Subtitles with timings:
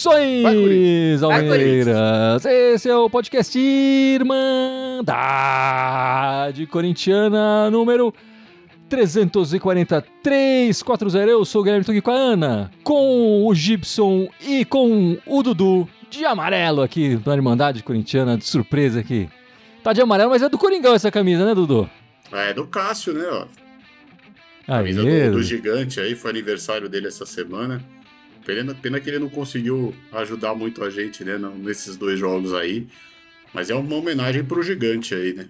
[0.00, 2.44] Saudações, Almeiras!
[2.44, 5.06] Esse é o podcast Irmandade
[6.66, 8.12] Corintiana número
[8.88, 11.28] 34340.
[11.28, 15.42] Eu sou o Guilherme, tô aqui com a Ana, com o Gibson e com o
[15.42, 19.28] Dudu de amarelo aqui na Irmandade Corintiana, de surpresa aqui.
[19.82, 21.88] Tá de amarelo, mas é do Coringão essa camisa, né, Dudu?
[22.32, 23.46] É do Cássio, né, ó.
[24.66, 27.82] Camisa do, do gigante aí, foi aniversário dele essa semana.
[28.44, 32.86] Pena, pena que ele não conseguiu ajudar muito a gente, né, nesses dois jogos aí.
[33.52, 35.46] Mas é uma homenagem pro gigante aí, né?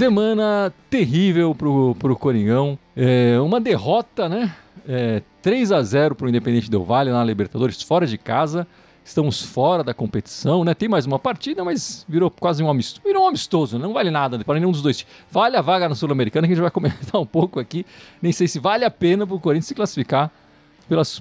[0.00, 2.78] Semana terrível pro, pro Coringão.
[2.96, 4.56] É, uma derrota, né?
[4.88, 8.66] É, 3 a 0 pro Independente Del Vale na Libertadores, fora de casa
[9.04, 10.72] estamos fora da competição, né?
[10.72, 13.02] Tem mais uma partida, mas virou quase um amistoso.
[13.04, 15.04] Virou um amistoso, não vale nada para nenhum dos dois.
[15.30, 17.84] Vale a vaga na Sul-Americana, que a gente vai comentar um pouco aqui.
[18.22, 20.30] Nem sei se vale a pena para o Corinthians se classificar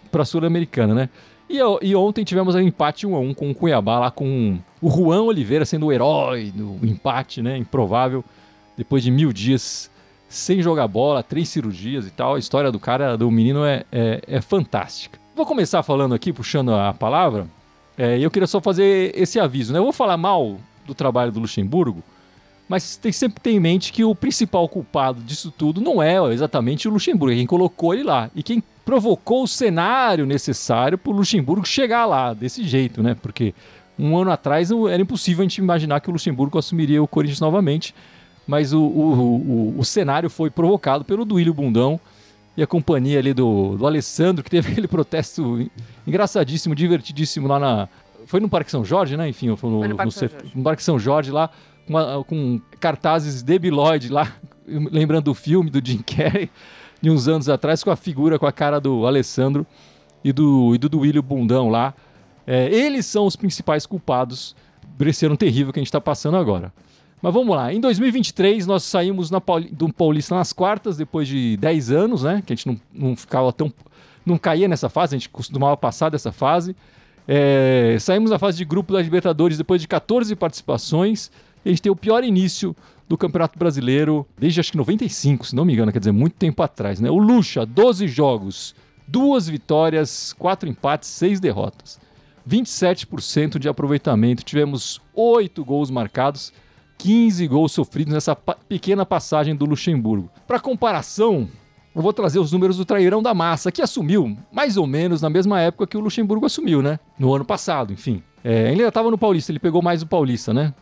[0.10, 1.10] para a Sul-Americana, né?
[1.50, 4.90] E, e, ontem tivemos um empate 1 a 1 com o Cuiabá, lá com o
[4.90, 7.58] Juan Oliveira sendo o herói do empate, né?
[7.58, 8.24] Improvável,
[8.80, 9.92] depois de mil dias
[10.30, 12.36] sem jogar bola, três cirurgias e tal.
[12.36, 15.20] A história do cara, do menino, é, é, é fantástica.
[15.36, 17.46] Vou começar falando aqui, puxando a palavra,
[17.98, 19.80] é, eu queria só fazer esse aviso, né?
[19.80, 20.58] Eu vou falar mal
[20.88, 22.02] do trabalho do Luxemburgo,
[22.70, 26.88] mas tem sempre ter em mente que o principal culpado disso tudo não é exatamente
[26.88, 31.16] o Luxemburgo, é quem colocou ele lá e quem provocou o cenário necessário para o
[31.16, 33.14] Luxemburgo chegar lá desse jeito, né?
[33.22, 33.54] Porque
[33.98, 37.94] um ano atrás era impossível a gente imaginar que o Luxemburgo assumiria o Corinthians novamente,
[38.50, 42.00] mas o, o, o, o cenário foi provocado pelo Duílio Bundão
[42.58, 45.70] e a companhia ali do, do Alessandro, que teve aquele protesto
[46.08, 47.88] engraçadíssimo, divertidíssimo lá na.
[48.26, 49.30] Foi no Parque São Jorge, né?
[49.30, 51.52] Enfim, foi no, foi no, Parque, no, São no Parque São Jorge lá,
[51.86, 54.34] com, com cartazes debilóide lá,
[54.68, 56.50] lembrando do filme do Jim Carrey,
[57.00, 59.64] de uns anos atrás, com a figura, com a cara do Alessandro
[60.24, 61.94] e do, e do Duílio Bundão lá.
[62.48, 64.56] É, eles são os principais culpados
[64.98, 66.74] por esse ano terrível que a gente está passando agora.
[67.22, 67.74] Mas vamos lá.
[67.74, 72.42] Em 2023, nós saímos Pauli do Paulista nas quartas, depois de 10 anos, né?
[72.46, 73.72] Que a gente não, não ficava tão.
[74.26, 76.76] não caía nessa fase, a gente costumava passar dessa fase.
[77.28, 81.30] É, saímos na fase de grupo da Libertadores depois de 14 participações.
[81.64, 82.76] a gente tem o pior início
[83.08, 86.64] do Campeonato Brasileiro desde acho que 95, se não me engano, quer dizer, muito tempo
[86.64, 87.10] atrás, né?
[87.10, 88.74] O Lucha, 12 jogos,
[89.08, 92.00] duas vitórias, quatro empates, seis derrotas.
[92.48, 96.54] 27% de aproveitamento, tivemos oito gols marcados
[97.00, 100.30] 15 gols sofridos nessa pequena passagem do Luxemburgo.
[100.46, 101.48] Para comparação,
[101.96, 105.30] eu vou trazer os números do Trairão da Massa, que assumiu mais ou menos na
[105.30, 107.00] mesma época que o Luxemburgo assumiu, né?
[107.18, 108.22] No ano passado, enfim.
[108.44, 110.74] É, ele ainda estava no Paulista, ele pegou mais o Paulista, né?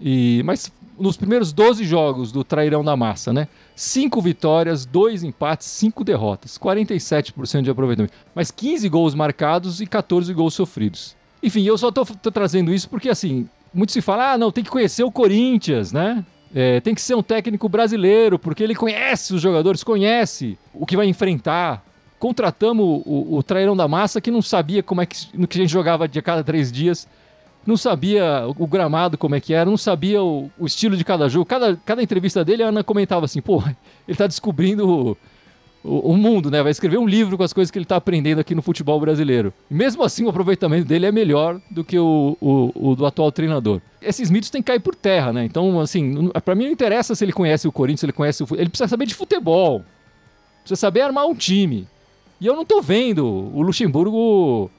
[0.00, 3.46] E, mas nos primeiros 12 jogos do Trairão da Massa, né?
[3.76, 8.14] 5 vitórias, 2 empates, 5 derrotas, 47% de aproveitamento.
[8.34, 11.14] Mas 15 gols marcados e 14 gols sofridos.
[11.42, 14.70] Enfim, eu só tô trazendo isso porque, assim, muito se fala, ah, não, tem que
[14.70, 16.24] conhecer o Corinthians, né?
[16.54, 20.96] É, tem que ser um técnico brasileiro, porque ele conhece os jogadores, conhece o que
[20.96, 21.84] vai enfrentar.
[22.18, 25.60] Contratamos o, o trairão da massa que não sabia como é que, no que a
[25.60, 27.06] gente jogava de cada três dias,
[27.66, 31.04] não sabia o, o gramado como é que era, não sabia o, o, estilo de
[31.04, 31.44] cada jogo.
[31.44, 33.62] Cada, cada entrevista dele, a Ana comentava assim, pô,
[34.08, 35.16] ele tá descobrindo
[35.84, 36.62] o, mundo, né?
[36.62, 39.52] Vai escrever um livro com as coisas que ele está aprendendo aqui no futebol brasileiro.
[39.70, 43.80] Mesmo assim, o aproveitamento dele é melhor do que o, o, o do atual treinador.
[44.02, 45.44] Esses mitos têm que cair por terra, né?
[45.44, 48.46] Então, assim, para mim não interessa se ele conhece o Corinthians, se ele conhece o
[48.52, 49.84] Ele precisa saber de futebol.
[50.60, 51.86] Precisa saber armar um time.
[52.40, 54.70] E eu não tô vendo o Luxemburgo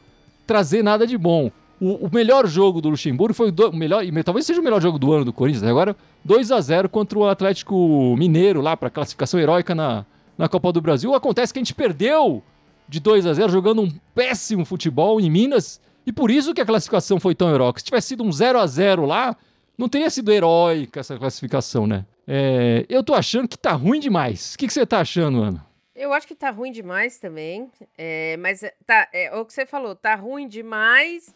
[0.46, 1.52] trazer nada de bom.
[1.80, 5.00] O, o melhor jogo do Luxemburgo foi o, melhor, e talvez seja o melhor jogo
[5.00, 5.64] do ano do Corinthians.
[5.64, 5.96] Agora,
[6.26, 10.06] 2 a 0 contra o Atlético Mineiro lá para classificação heróica na,
[10.39, 11.13] na Copa do Brasil.
[11.13, 12.41] Acontece que a gente perdeu
[12.88, 16.65] de 2 a 0 jogando um péssimo futebol em Minas e por isso que a
[16.65, 17.80] classificação foi tão heróica.
[17.80, 19.36] Se tivesse sido um 0 a 0 lá,
[19.77, 22.06] não teria sido heróica essa classificação, né?
[22.25, 24.53] É, eu tô achando que tá ruim demais.
[24.53, 25.65] O que, que você tá achando, Ana?
[25.94, 27.69] Eu acho que tá ruim demais também.
[27.97, 31.35] É, mas tá, é, o que você falou, tá ruim demais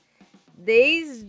[0.55, 1.27] desde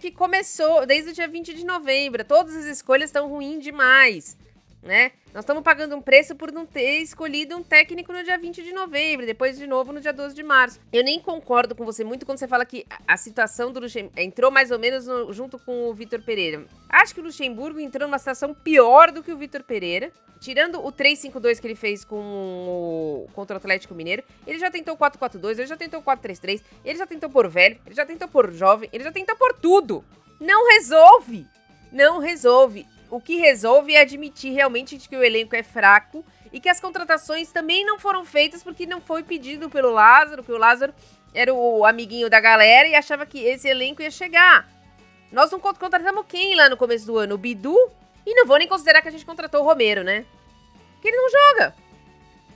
[0.00, 2.24] que começou, desde o dia 20 de novembro.
[2.24, 4.36] Todas as escolhas estão ruins demais.
[4.82, 5.12] Né?
[5.34, 8.72] Nós estamos pagando um preço por não ter escolhido um técnico no dia 20 de
[8.72, 10.80] novembro, depois de novo no dia 12 de março.
[10.92, 14.50] Eu nem concordo com você muito quando você fala que a situação do Luxemburgo entrou
[14.50, 16.64] mais ou menos no, junto com o Vitor Pereira.
[16.88, 20.10] Acho que o Luxemburgo entrou numa situação pior do que o Vitor Pereira.
[20.38, 24.94] Tirando o 3-5-2 que ele fez com o, contra o Atlético Mineiro, ele já tentou
[24.94, 28.88] 4-4-2, ele já tentou 4-3-3, ele já tentou por velho, ele já tentou por jovem,
[28.92, 30.04] ele já tentou por tudo.
[30.38, 31.46] Não resolve!
[31.90, 36.68] Não resolve o que resolve é admitir realmente que o elenco é fraco e que
[36.68, 40.94] as contratações também não foram feitas porque não foi pedido pelo Lázaro, que o Lázaro
[41.34, 44.68] era o amiguinho da galera e achava que esse elenco ia chegar.
[45.30, 47.34] Nós não contratamos quem lá no começo do ano?
[47.34, 47.76] O Bidu?
[48.24, 50.24] E não vou nem considerar que a gente contratou o Romero, né?
[50.94, 51.74] Porque ele não joga.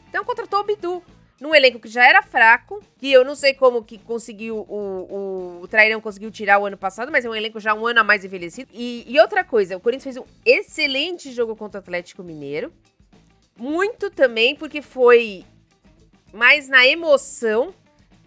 [0.08, 1.02] Então contratou o Bidu
[1.40, 5.60] num elenco que já era fraco, que eu não sei como que conseguiu, o, o,
[5.62, 8.04] o Trairão conseguiu tirar o ano passado, mas é um elenco já um ano a
[8.04, 8.70] mais envelhecido.
[8.74, 12.70] E, e outra coisa, o Corinthians fez um excelente jogo contra o Atlético Mineiro.
[13.56, 15.44] Muito também porque foi
[16.32, 17.74] mais na emoção,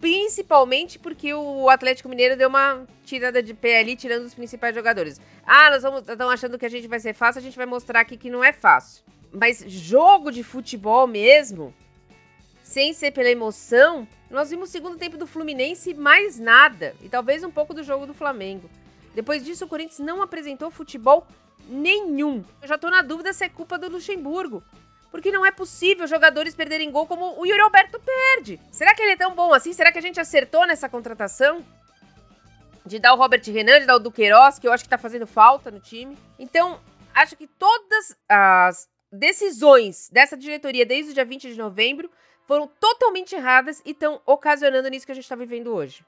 [0.00, 5.20] principalmente porque o Atlético Mineiro deu uma tirada de pé ali, tirando os principais jogadores.
[5.46, 8.16] Ah, nós estamos achando que a gente vai ser fácil, a gente vai mostrar aqui
[8.16, 9.04] que não é fácil.
[9.32, 11.74] Mas jogo de futebol mesmo,
[12.74, 16.92] sem ser pela emoção, nós vimos o segundo tempo do Fluminense mais nada.
[17.00, 18.68] E talvez um pouco do jogo do Flamengo.
[19.14, 21.24] Depois disso, o Corinthians não apresentou futebol
[21.68, 22.44] nenhum.
[22.60, 24.60] Eu já tô na dúvida se é culpa do Luxemburgo.
[25.12, 28.60] Porque não é possível jogadores perderem gol como o Yuri Alberto perde.
[28.72, 29.72] Será que ele é tão bom assim?
[29.72, 31.64] Será que a gente acertou nessa contratação?
[32.84, 35.28] De dar o Robert Renan, de dar o Duqueiroz, que eu acho que tá fazendo
[35.28, 36.18] falta no time.
[36.40, 36.80] Então,
[37.14, 42.10] acho que todas as decisões dessa diretoria desde o dia 20 de novembro
[42.46, 46.04] foram totalmente erradas e estão ocasionando nisso que a gente está vivendo hoje.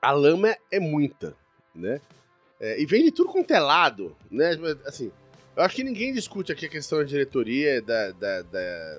[0.00, 1.34] A lama é muita,
[1.74, 2.00] né?
[2.60, 4.50] É, e vem de tudo quanto é lado, né?
[4.84, 5.12] Assim,
[5.56, 8.98] eu acho que ninguém discute aqui a questão da diretoria, da, da, da,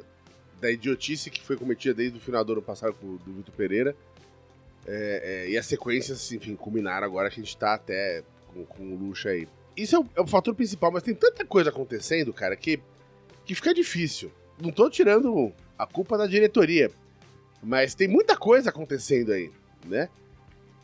[0.62, 3.96] da idiotice que foi cometida desde o final do ano passado com, do Vitor Pereira.
[4.88, 8.84] É, é, e as sequências, enfim, culminaram agora que a gente tá até com, com
[8.84, 9.48] o luxo aí.
[9.76, 12.80] Isso é o, é o fator principal, mas tem tanta coisa acontecendo, cara, que,
[13.46, 14.32] que fica difícil.
[14.62, 16.92] Não tô tirando a culpa da diretoria.
[17.64, 19.50] Mas tem muita coisa acontecendo aí,
[19.86, 20.10] né?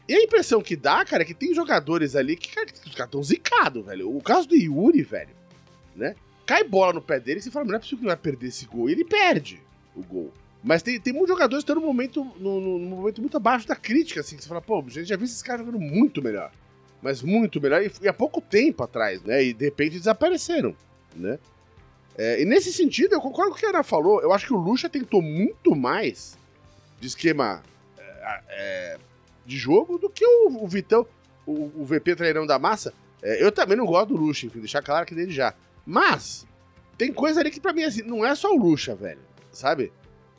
[0.08, 3.08] E a impressão que dá, cara, é que tem jogadores ali que, cara, os caras
[3.08, 4.16] estão zicados, velho.
[4.16, 5.36] O caso do Yuri, velho,
[5.96, 6.16] né?
[6.46, 8.48] Cai bola no pé dele e você fala, não é possível que ele vai perder
[8.48, 8.88] esse gol.
[8.88, 9.62] E ele perde
[9.96, 10.32] o gol.
[10.64, 14.38] Mas tem, tem muitos jogadores que estão num momento, momento muito abaixo da crítica, assim,
[14.38, 16.52] que você fala, pô, a gente já viu esses caras jogando muito melhor.
[17.02, 19.44] Mas muito melhor, e, e há pouco tempo atrás, né?
[19.44, 20.76] E de repente desapareceram,
[21.16, 21.40] né?
[22.18, 24.22] É, e nesse sentido, eu concordo com o que a Ana falou.
[24.22, 26.38] Eu acho que o Lucha tentou muito mais
[27.00, 27.62] de esquema
[27.98, 28.98] é, é,
[29.46, 31.06] de jogo do que o, o Vitão,
[31.46, 32.94] o, o, VP treinão da massa.
[33.22, 35.54] É, eu também não gosto do Lucha, enfim, deixar claro que dele já.
[35.86, 36.48] Mas,
[36.98, 39.22] tem coisa ali que pra mim, assim, não é só o Lucha, velho.
[39.52, 39.92] Sabe?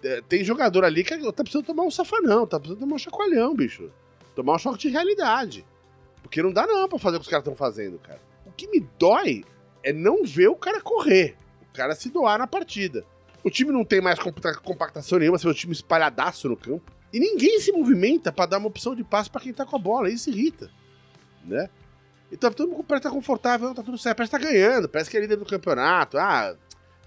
[0.02, 3.54] É, tem jogador ali que tá precisando tomar um safanão, tá precisando tomar um chacoalhão,
[3.54, 3.90] bicho.
[4.34, 5.66] Tomar um choque de realidade.
[6.22, 8.20] Porque não dá não pra fazer o que os caras estão fazendo, cara.
[8.46, 9.44] O que me dói
[9.82, 11.36] é não ver o cara correr
[11.76, 13.04] cara se doar na partida.
[13.44, 16.90] O time não tem mais compactação nenhuma, você o time espalhadaço no campo.
[17.12, 19.78] E ninguém se movimenta para dar uma opção de passe para quem tá com a
[19.78, 20.10] bola.
[20.10, 20.70] Isso irrita,
[21.44, 21.70] né?
[22.30, 25.16] Então todo mundo parece tá confortável, tá tudo certo, parece estar tá ganhando, parece que
[25.16, 26.18] é líder do campeonato.
[26.18, 26.56] Ah,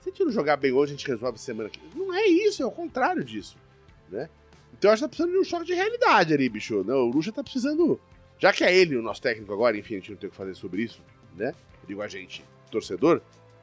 [0.02, 2.64] se a gente não jogar bem hoje, a gente resolve semana que Não é isso,
[2.64, 3.58] é o contrário disso,
[4.10, 4.30] né?
[4.74, 6.84] Então eu acho que tá precisando de um choque de realidade ali, bicho.
[6.86, 8.00] Não, o Lucha tá precisando.
[8.38, 10.38] Já que é ele o nosso técnico agora, enfim, a gente não tem o que
[10.38, 11.04] fazer sobre isso,
[11.36, 11.54] né?
[11.86, 13.22] Digo a gente, torcedor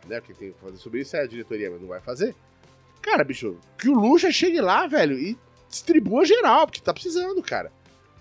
[0.08, 0.20] né?
[0.20, 2.34] Quem tem que fazer sobre isso é a diretoria, mas não vai fazer.
[3.02, 5.38] Cara, bicho, que o Lucha chegue lá, velho, e
[5.68, 7.72] distribua geral, porque tá precisando, cara.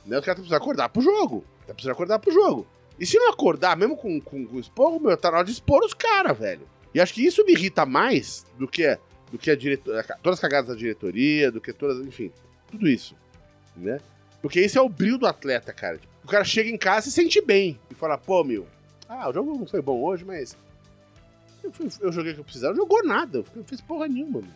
[0.05, 0.17] Né?
[0.17, 1.43] O cara tá precisando acordar pro jogo.
[1.65, 2.67] Tá precisando acordar pro jogo.
[2.99, 5.83] E se não acordar, mesmo com, com, com esporro, meu, tá na hora de expor
[5.83, 6.67] os caras, velho.
[6.93, 8.97] E acho que isso me irrita mais do que,
[9.31, 10.03] do que a diretoria.
[10.23, 12.05] Todas as cagadas da diretoria, do que todas.
[12.05, 12.31] Enfim,
[12.71, 13.15] tudo isso.
[13.75, 13.99] Né?
[14.41, 15.99] Porque esse é o brilho do atleta, cara.
[16.23, 17.79] O cara chega em casa e se sente bem.
[17.89, 18.65] E fala, pô, meu.
[19.09, 20.55] Ah, o jogo não foi bom hoje, mas
[21.65, 24.07] eu, fui, eu joguei o que eu precisava, não jogou nada, eu não fiz porra
[24.07, 24.53] nenhuma, mano.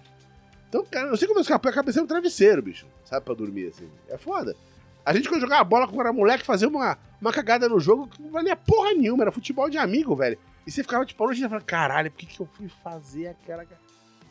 [0.68, 2.86] Então, cara, eu sei como eu escapei a cabeça no travesseiro, bicho.
[3.04, 3.90] Sabe, pra dormir, assim.
[4.08, 4.56] É foda.
[5.04, 8.22] A gente, quando jogava bola quando era moleque, fazia uma, uma cagada no jogo que
[8.22, 10.38] não valia porra nenhuma, era futebol de amigo, velho.
[10.68, 13.66] E você ficava, tipo, hoje e falava, caralho, por que, que eu fui fazer aquela.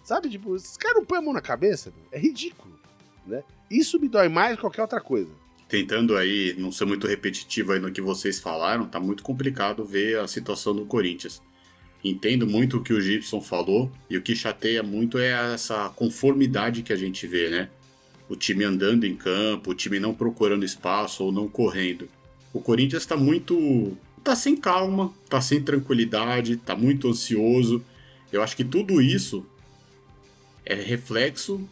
[0.04, 2.78] Sabe, tipo, esses caras não põem a mão na cabeça, é ridículo,
[3.26, 3.42] né?
[3.68, 5.30] Isso me dói mais que qualquer outra coisa.
[5.68, 10.20] Tentando aí não ser muito repetitivo aí no que vocês falaram, tá muito complicado ver
[10.20, 11.42] a situação do Corinthians.
[12.02, 16.82] Entendo muito o que o Gibson falou e o que chateia muito é essa conformidade
[16.82, 17.68] que a gente vê, né?
[18.28, 22.08] O time andando em campo, o time não procurando espaço ou não correndo.
[22.52, 23.96] O Corinthians está muito.
[24.22, 27.82] tá sem calma, tá sem tranquilidade, tá muito ansioso.
[28.32, 29.44] Eu acho que tudo isso
[30.64, 31.66] é reflexo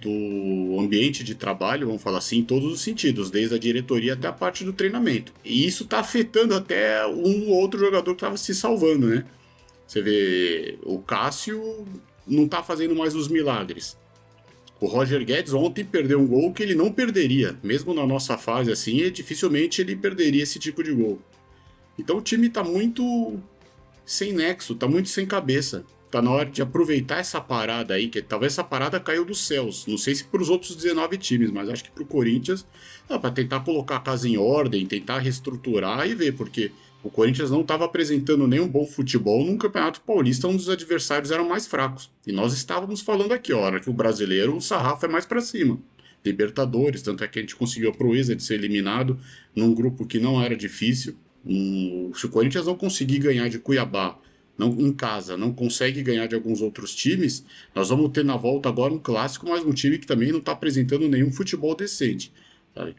[0.00, 4.28] do ambiente de trabalho, vamos falar assim, em todos os sentidos, desde a diretoria até
[4.28, 5.32] a parte do treinamento.
[5.44, 9.26] E isso está afetando até um ou outro jogador que estava se salvando, né?
[9.90, 11.84] Você vê, o Cássio
[12.24, 13.98] não está fazendo mais os milagres.
[14.80, 17.58] O Roger Guedes ontem perdeu um gol que ele não perderia.
[17.60, 21.20] Mesmo na nossa fase assim, dificilmente ele perderia esse tipo de gol.
[21.98, 23.36] Então o time está muito
[24.06, 25.84] sem nexo, está muito sem cabeça.
[26.10, 29.86] Tá na hora de aproveitar essa parada aí, que talvez essa parada caiu dos céus.
[29.86, 32.66] Não sei se para os outros 19 times, mas acho que para o Corinthians,
[33.06, 36.72] para tentar colocar a casa em ordem, tentar reestruturar e ver, porque
[37.04, 41.48] o Corinthians não estava apresentando nenhum bom futebol no Campeonato Paulista, onde os adversários eram
[41.48, 42.10] mais fracos.
[42.26, 45.78] E nós estávamos falando aqui, ó, que o brasileiro, o sarrafo é mais para cima.
[46.24, 49.16] Libertadores, tanto é que a gente conseguiu a proeza de ser eliminado
[49.54, 51.14] num grupo que não era difícil.
[51.46, 54.18] Um, se o Corinthians não conseguir ganhar de Cuiabá
[54.56, 58.68] não, em casa, não consegue ganhar de alguns outros times, nós vamos ter na volta
[58.68, 62.32] agora um clássico, mas um time que também não está apresentando nenhum futebol decente.
[62.74, 62.96] Sabe?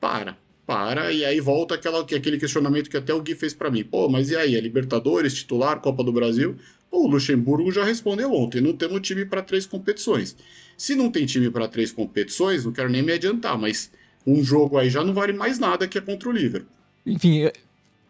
[0.00, 0.36] Para
[0.68, 3.82] para, e aí volta aquela, aquele questionamento que até o Gui fez para mim.
[3.82, 6.56] Pô, mas e aí, a Libertadores, titular, Copa do Brasil?
[6.90, 10.36] O Luxemburgo já respondeu ontem, não temos time para três competições.
[10.76, 13.90] Se não tem time para três competições, não quero nem me adiantar, mas
[14.26, 16.70] um jogo aí já não vale mais nada que é contra o Liverpool.
[17.06, 17.48] Enfim,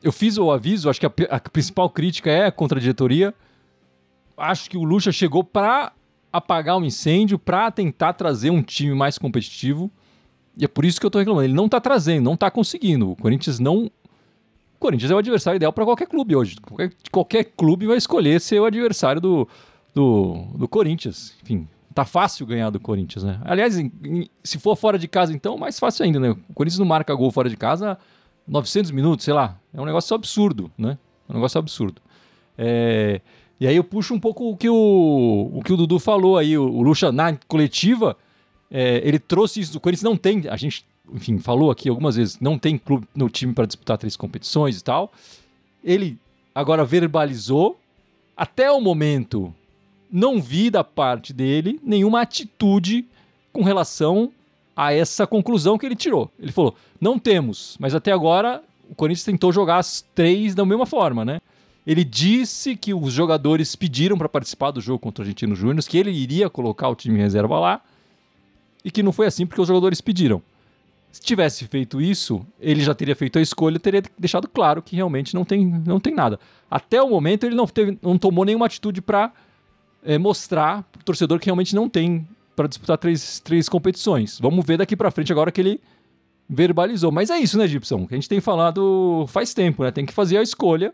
[0.02, 3.35] eu fiz o aviso, acho que a, a principal crítica é contra a diretoria.
[4.37, 5.93] Acho que o Luxa chegou para
[6.33, 9.90] apagar o um incêndio, para tentar trazer um time mais competitivo.
[10.57, 11.47] E é por isso que eu tô reclamando.
[11.47, 13.11] Ele não tá trazendo, não tá conseguindo.
[13.11, 13.87] O Corinthians não.
[13.87, 16.57] O Corinthians é o adversário ideal para qualquer clube hoje.
[16.61, 19.49] Qualquer, qualquer clube vai escolher ser o adversário do,
[19.93, 21.35] do, do Corinthians.
[21.43, 23.40] Enfim, tá fácil ganhar do Corinthians, né?
[23.45, 23.75] Aliás,
[24.45, 26.31] se for fora de casa, então, mais fácil ainda, né?
[26.31, 27.99] O Corinthians não marca gol fora de casa
[28.49, 29.59] 900 minutos, sei lá.
[29.73, 30.99] É um negócio absurdo, né?
[31.28, 32.00] É um negócio absurdo.
[32.57, 33.21] É...
[33.61, 36.57] E aí eu puxo um pouco o que o, o, que o Dudu falou aí.
[36.57, 38.17] O, o Lucha, na coletiva,
[38.71, 39.76] é, ele trouxe isso.
[39.76, 43.28] O Corinthians não tem, a gente, enfim, falou aqui algumas vezes, não tem clube no
[43.28, 45.12] time para disputar três competições e tal.
[45.83, 46.17] Ele
[46.55, 47.78] agora verbalizou.
[48.37, 49.52] Até o momento,
[50.09, 53.05] não vi da parte dele nenhuma atitude
[53.52, 54.33] com relação
[54.78, 56.30] a essa conclusão que ele tirou.
[56.38, 60.87] Ele falou: não temos, mas até agora o Corinthians tentou jogar as três da mesma
[60.87, 61.40] forma, né?
[61.85, 65.99] Ele disse que os jogadores pediram para participar do jogo contra o Argentino Júnior, que
[65.99, 67.80] ele iria colocar o time em reserva lá
[68.85, 70.40] e que não foi assim porque os jogadores pediram.
[71.11, 75.35] Se tivesse feito isso, ele já teria feito a escolha teria deixado claro que realmente
[75.35, 76.38] não tem, não tem nada.
[76.70, 79.32] Até o momento, ele não, teve, não tomou nenhuma atitude para
[80.04, 84.40] é, eh, mostrar para o torcedor que realmente não tem para disputar três, três competições.
[84.40, 85.80] Vamos ver daqui para frente agora que ele
[86.48, 87.12] verbalizou.
[87.12, 88.04] Mas é isso, né, Gibson?
[88.04, 89.92] Que a gente tem falado faz tempo, né?
[89.92, 90.92] Tem que fazer a escolha.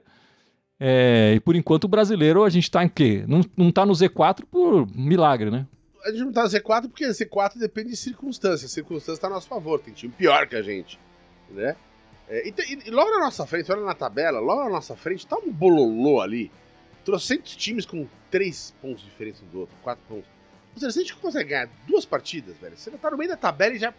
[0.79, 3.25] É, e por enquanto o brasileiro a gente tá em quê?
[3.27, 5.67] Não, não tá no Z4 por milagre, né?
[6.05, 8.71] a gente não tá no Z4 porque Z4 depende de circunstâncias.
[8.71, 11.01] Circunstâncias tá a nosso favor, tem time pior que a gente,
[11.51, 11.75] né?
[12.29, 12.55] É, e,
[12.87, 16.21] e, logo na nossa frente, olha na tabela, logo na nossa frente tá um bololô
[16.21, 16.51] ali.
[17.05, 20.34] Trocentos times com três pontos diferentes um do outro, quatro pontos.
[20.77, 23.37] Seja, se a gente consegue ganhar duas partidas, velho, você já tá no meio da
[23.37, 23.95] tabela e já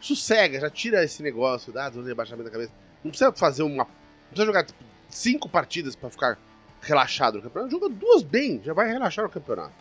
[0.00, 2.72] sossega, já tira esse negócio, dá zona de rebaixamento da cabeça.
[3.04, 3.84] Não precisa fazer uma.
[3.84, 6.38] Não precisa jogar tipo, cinco partidas para ficar
[6.80, 7.70] relaxado no campeonato.
[7.72, 9.74] Joga duas bem, já vai relaxar no campeonato,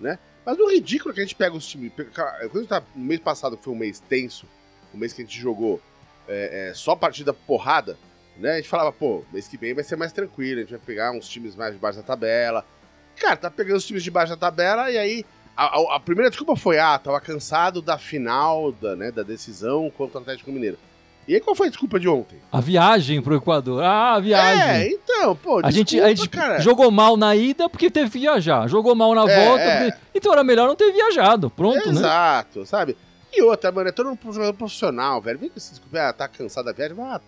[0.00, 0.18] né?
[0.44, 1.92] Mas o ridículo é que a gente pega os times.
[1.94, 4.46] Quando a gente tá, no mês passado, que foi um mês tenso,
[4.94, 5.80] um mês que a gente jogou
[6.28, 7.98] é, é, só partida porrada,
[8.36, 8.52] né?
[8.52, 11.12] A gente falava, pô, mês que vem vai ser mais tranquilo, a gente vai pegar
[11.12, 12.64] uns times mais de baixo da tabela.
[13.16, 15.24] Cara, tá pegando os times de baixo da tabela e aí.
[15.56, 19.90] A, a, a primeira desculpa foi, ah, tava cansado da final, da, né, da decisão
[19.96, 20.78] contra o Atlético Mineiro.
[21.26, 22.38] E aí, qual foi a desculpa de ontem?
[22.52, 23.82] A viagem pro Equador.
[23.82, 24.62] Ah, a viagem.
[24.62, 26.60] É, então, pô, desculpa, a gente, a gente cara.
[26.60, 28.68] jogou mal na ida porque teve que viajar.
[28.68, 29.62] Jogou mal na é, volta.
[29.62, 29.90] É.
[29.90, 30.06] Porque...
[30.14, 31.48] Então era melhor não ter viajado.
[31.48, 32.00] Pronto, Exato, né?
[32.00, 32.96] Exato, sabe?
[33.32, 35.38] E outra, mano, é todo um jogador profissional, velho.
[35.38, 37.18] Vem com esse desculpa, ah, tá cansado da viagem, vai,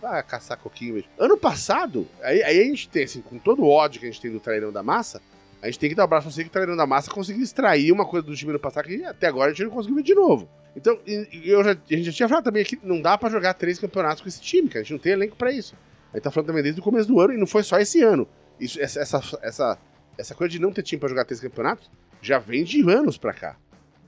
[0.00, 1.08] vai caçar coquinho mesmo.
[1.18, 4.20] Ano passado, aí, aí a gente tem, assim, com todo o ódio que a gente
[4.20, 5.20] tem do trairão da massa,
[5.64, 7.42] a gente tem que dar um abraço pra você que o trairão da massa conseguiu
[7.42, 10.02] extrair uma coisa do time no passado que até agora a gente não conseguiu ver
[10.02, 10.46] de novo.
[10.76, 13.78] Então, eu já, a gente já tinha falado também aqui, não dá para jogar três
[13.78, 14.80] campeonatos com esse time, cara.
[14.80, 15.74] A gente não tem elenco para isso.
[16.12, 18.02] A gente tá falando também desde o começo do ano e não foi só esse
[18.02, 18.28] ano.
[18.60, 19.78] Isso, essa, essa, essa,
[20.18, 21.90] essa coisa de não ter time para jogar três campeonatos
[22.20, 23.56] já vem de anos pra cá,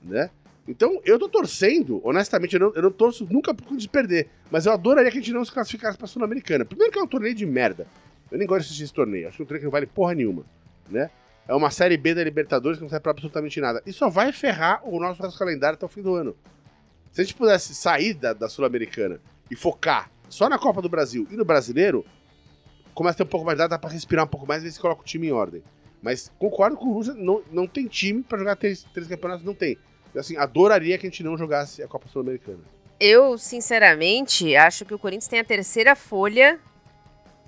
[0.03, 0.29] né?
[0.67, 4.67] Então, eu tô torcendo, honestamente, eu não, eu não torço nunca por de perder, mas
[4.67, 6.65] eu adoraria que a gente não se classificasse pra Sul-Americana.
[6.65, 7.87] Primeiro que é um torneio de merda.
[8.29, 9.87] Eu nem gosto de assistir esse torneio, acho que é um torneio que não vale
[9.87, 10.45] porra nenhuma,
[10.87, 11.09] né?
[11.47, 13.81] É uma Série B da Libertadores que não serve pra absolutamente nada.
[13.85, 16.35] E só vai ferrar o nosso calendário até o fim do ano.
[17.11, 21.25] Se a gente pudesse sair da, da Sul-Americana e focar só na Copa do Brasil
[21.31, 22.05] e no brasileiro,
[22.93, 24.71] começa a ter um pouco mais de dá pra respirar um pouco mais e ver
[24.71, 25.63] se coloca o time em ordem.
[26.01, 29.53] Mas concordo com o Lúcio, não, não tem time para jogar três, três campeonatos, não
[29.53, 29.77] tem.
[30.15, 32.59] Assim, adoraria que a gente não jogasse a Copa Sul-Americana.
[32.99, 36.59] Eu, sinceramente, acho que o Corinthians tem a terceira folha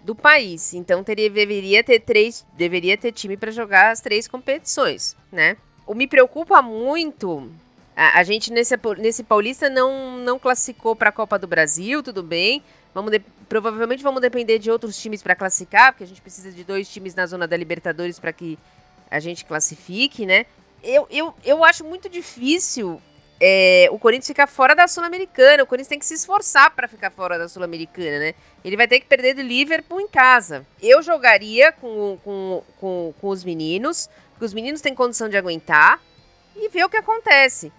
[0.03, 0.73] do país.
[0.73, 5.57] Então teria, deveria ter três, deveria ter time para jogar as três competições, né?
[5.85, 7.49] O me preocupa muito.
[7.95, 12.23] A, a gente nesse, nesse Paulista não, não classificou para a Copa do Brasil, tudo
[12.23, 12.63] bem.
[12.93, 16.63] Vamos de, provavelmente vamos depender de outros times para classificar, porque a gente precisa de
[16.63, 18.57] dois times na zona da Libertadores para que
[19.11, 20.45] a gente classifique, né?
[20.83, 23.01] Eu, eu, eu acho muito difícil
[23.39, 25.63] é, o Corinthians ficar fora da Sul-Americana.
[25.63, 28.33] O Corinthians tem que se esforçar para ficar fora da Sul-Americana, né?
[28.63, 30.65] Ele vai ter que perder do Liverpool em casa.
[30.81, 36.01] Eu jogaria com, com, com, com os meninos, porque os meninos têm condição de aguentar
[36.55, 37.71] e ver o que acontece.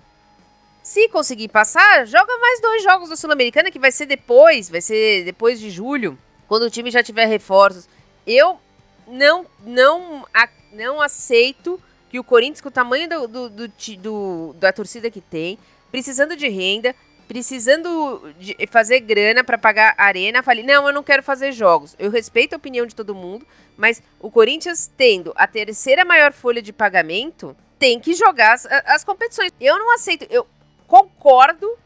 [0.83, 5.25] Se conseguir passar, joga mais dois jogos da Sul-Americana, que vai ser depois, vai ser
[5.25, 7.87] depois de julho, quando o time já tiver reforços.
[8.27, 8.59] Eu
[9.07, 10.25] não, não,
[10.73, 11.79] não aceito
[12.11, 15.57] que o Corinthians, com o tamanho do, do, do, do da torcida que tem,
[15.91, 16.95] precisando de renda,
[17.29, 21.95] precisando de fazer grana para pagar arena, falei, não, eu não quero fazer jogos.
[21.97, 26.61] Eu respeito a opinião de todo mundo, mas o Corinthians tendo a terceira maior folha
[26.61, 29.53] de pagamento, tem que jogar as, as competições.
[29.61, 30.45] Eu não aceito, eu
[30.89, 31.79] concordo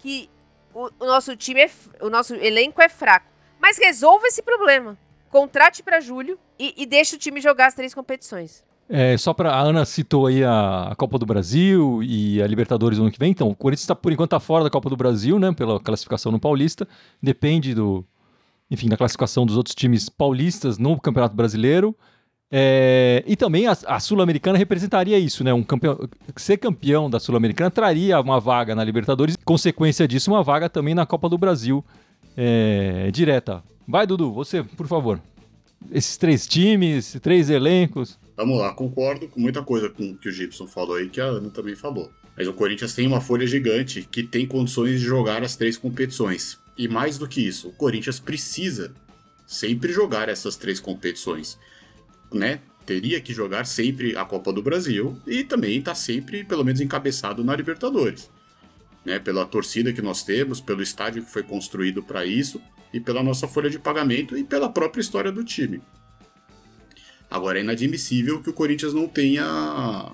[0.00, 0.28] que
[0.74, 3.26] o, o nosso time, é, o nosso elenco é fraco,
[3.60, 4.98] mas resolva esse problema.
[5.30, 8.64] Contrate para julho e, e deixe o time jogar as três competições.
[8.94, 12.98] É, só para a Ana citou aí a, a, Copa do Brasil e a Libertadores
[12.98, 13.30] no ano que vem.
[13.30, 16.30] Então, o Corinthians está por enquanto tá fora da Copa do Brasil, né, pela classificação
[16.30, 16.86] no Paulista.
[17.22, 18.04] Depende do,
[18.70, 21.96] enfim, da classificação dos outros times paulistas no Campeonato Brasileiro.
[22.50, 25.54] É, e também a, a Sul-Americana representaria isso, né?
[25.54, 25.98] Um campeão,
[26.36, 31.06] ser campeão da Sul-Americana traria uma vaga na Libertadores, consequência disso, uma vaga também na
[31.06, 31.82] Copa do Brasil
[32.36, 33.64] é, direta.
[33.88, 35.18] Vai, Dudu, você, por favor.
[35.90, 38.20] Esses três times, três elencos.
[38.36, 41.50] Vamos lá, concordo com muita coisa com que o Gibson falou aí, que a Ana
[41.50, 42.10] também falou.
[42.36, 46.58] Mas o Corinthians tem uma folha gigante que tem condições de jogar as três competições.
[46.76, 48.94] E mais do que isso, o Corinthians precisa
[49.46, 51.58] sempre jogar essas três competições.
[52.32, 52.60] Né?
[52.86, 57.44] Teria que jogar sempre a Copa do Brasil e também está sempre, pelo menos, encabeçado
[57.44, 58.30] na Libertadores.
[59.04, 59.18] Né?
[59.18, 62.62] Pela torcida que nós temos, pelo estádio que foi construído para isso
[62.94, 65.82] e pela nossa folha de pagamento e pela própria história do time.
[67.32, 70.12] Agora é inadmissível que o Corinthians não tenha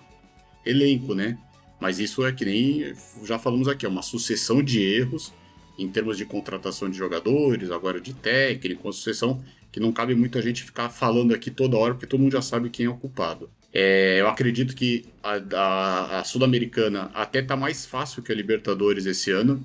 [0.65, 1.37] elenco, né?
[1.81, 5.33] Mas isso é que nem já falamos aqui, é uma sucessão de erros
[5.77, 10.41] em termos de contratação de jogadores, agora de técnico, uma sucessão que não cabe muita
[10.41, 13.51] gente ficar falando aqui toda hora, porque todo mundo já sabe quem é o culpado.
[13.75, 19.07] É, eu acredito que a, a, a Sul-Americana até tá mais fácil que a Libertadores
[19.07, 19.65] esse ano,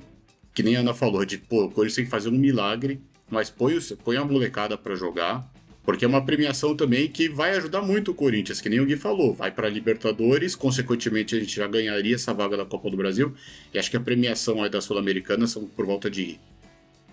[0.55, 3.51] que nem a Ana falou, de pô, o Corinthians tem que fazer um milagre, mas
[3.51, 5.51] põe, põe a molecada para jogar,
[5.85, 8.95] porque é uma premiação também que vai ajudar muito o Corinthians, que nem o Gui
[8.95, 9.33] falou.
[9.33, 13.33] Vai para a Libertadores, consequentemente a gente já ganharia essa vaga da Copa do Brasil.
[13.73, 16.39] E acho que a premiação da Sul-Americana são por volta de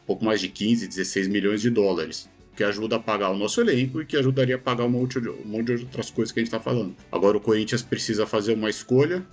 [0.02, 2.30] um pouco mais de 15, 16 milhões de dólares.
[2.56, 5.28] Que ajuda a pagar o nosso elenco e que ajudaria a pagar um monte de,
[5.28, 6.94] um monte de outras coisas que a gente está falando.
[7.10, 9.26] Agora o Corinthians precisa fazer uma escolha,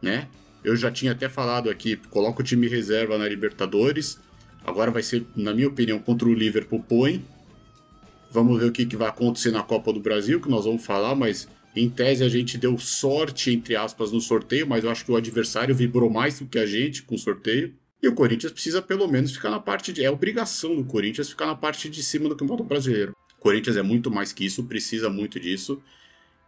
[0.00, 0.28] né?
[0.64, 4.18] Eu já tinha até falado aqui, coloca o time reserva na Libertadores.
[4.64, 7.22] Agora vai ser, na minha opinião, contra o Liverpool põe
[8.30, 11.14] Vamos ver o que, que vai acontecer na Copa do Brasil, que nós vamos falar,
[11.14, 15.12] mas em tese a gente deu sorte, entre aspas, no sorteio, mas eu acho que
[15.12, 17.74] o adversário vibrou mais do que a gente com o sorteio.
[18.02, 20.04] E o Corinthians precisa pelo menos ficar na parte de.
[20.04, 23.12] É obrigação do Corinthians ficar na parte de cima do Campeonato Brasileiro.
[23.36, 25.82] O Corinthians é muito mais que isso, precisa muito disso.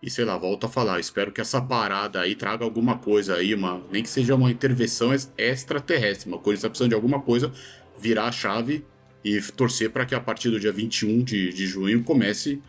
[0.02, 3.54] E sei lá, volto a falar, espero que essa parada aí traga alguma coisa aí,
[3.54, 6.30] uma, nem que seja uma intervenção extraterrestre.
[6.30, 7.52] O Corinthians tá precisando de alguma coisa,
[7.98, 8.84] virar a chave
[9.24, 12.61] e torcer para que a partir do dia 21 de, de junho comece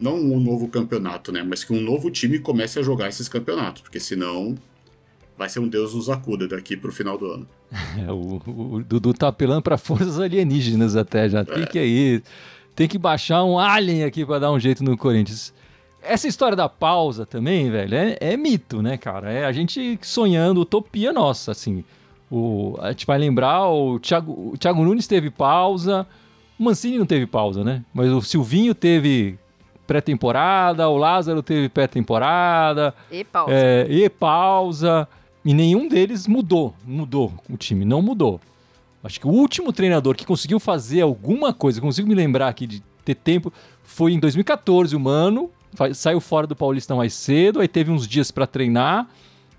[0.00, 1.42] não um novo campeonato, né?
[1.42, 4.56] Mas que um novo time comece a jogar esses campeonatos, porque senão
[5.36, 7.48] vai ser um Deus nos acuda daqui para o final do ano.
[7.98, 11.44] É, o, o, Dudu tá apelando para forças alienígenas até já.
[11.44, 11.66] Tem é.
[11.66, 12.22] que ir,
[12.74, 15.52] tem que baixar um alien aqui para dar um jeito no Corinthians.
[16.02, 19.32] Essa história da pausa também, velho, é, é mito, né, cara?
[19.32, 21.84] É a gente sonhando utopia nossa, assim.
[22.36, 26.04] O, a gente vai lembrar, o Thiago, o Thiago Nunes teve pausa,
[26.58, 27.84] o Mancini não teve pausa, né?
[27.94, 29.38] Mas o Silvinho teve
[29.86, 32.92] pré-temporada, o Lázaro teve pré-temporada.
[33.08, 33.54] E pausa.
[33.54, 35.08] É, e pausa.
[35.44, 38.40] E nenhum deles mudou, mudou o time, não mudou.
[39.04, 42.82] Acho que o último treinador que conseguiu fazer alguma coisa, consigo me lembrar aqui de
[43.04, 43.52] ter tempo,
[43.84, 45.50] foi em 2014, o Mano,
[45.94, 49.06] saiu fora do Paulistão mais cedo, aí teve uns dias para treinar.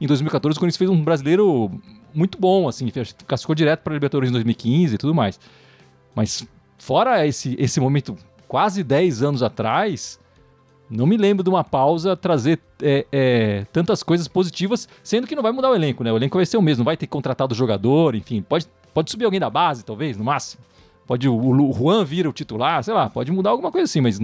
[0.02, 1.72] Em 2014, o Corinthians fez um brasileiro
[2.16, 2.90] muito bom, assim,
[3.28, 5.40] classificou direto para a Libertadores em 2015 e tudo mais.
[6.16, 6.48] Mas
[6.78, 8.16] fora esse, esse momento
[8.48, 10.20] quase 10 anos atrás,
[10.88, 15.42] Não me lembro de uma pausa trazer é, é, tantas coisas positivas, sendo que não
[15.42, 16.12] vai mudar o elenco, né?
[16.12, 18.44] O elenco vai ser o mesmo, vai ter contratado jogador, enfim.
[18.44, 20.64] Pode, pode subir alguém da base, talvez, no máximo.
[21.08, 24.20] Pode o, o Juan vir o titular, sei lá, pode mudar alguma coisa assim, mas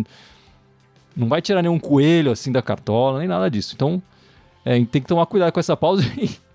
[1.15, 3.73] não vai tirar nenhum coelho assim da cartola, nem nada disso.
[3.75, 4.01] Então,
[4.63, 6.04] é, tem que tomar cuidado com essa pausa.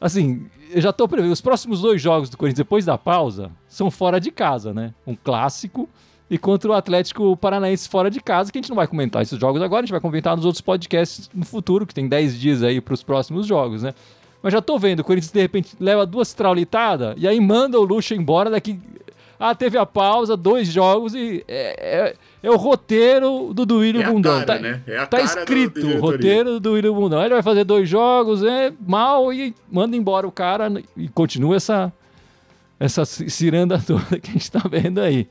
[0.00, 1.32] assim, eu já tô prevendo.
[1.32, 4.94] Os próximos dois jogos do Corinthians depois da pausa são fora de casa, né?
[5.06, 5.88] Um clássico
[6.28, 9.38] e contra o Atlético Paranaense fora de casa, que a gente não vai comentar esses
[9.38, 12.62] jogos agora, a gente vai comentar nos outros podcasts no futuro, que tem 10 dias
[12.62, 13.94] aí para os próximos jogos, né?
[14.42, 17.84] Mas já tô vendo, o Corinthians de repente leva duas traulitadas e aí manda o
[17.84, 18.78] Luxo embora daqui
[19.38, 24.06] ah, teve a pausa, dois jogos e é, é, é o roteiro do Duílio é
[24.06, 24.40] Bundão.
[24.40, 24.82] Cara, tá, né?
[24.86, 27.20] é tá escrito o roteiro do Duílio Bundão.
[27.20, 31.92] Ele vai fazer dois jogos, é mal e manda embora o cara e continua essa,
[32.80, 35.28] essa ciranda toda que a gente tá vendo aí.